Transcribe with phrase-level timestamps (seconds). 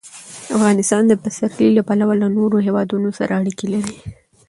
[0.57, 3.95] افغانستان د پسرلی له پلوه له نورو هېوادونو سره اړیکې لري.